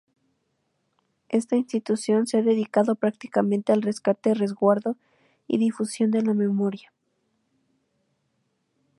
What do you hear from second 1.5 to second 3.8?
institución se ha dedicado prácticamente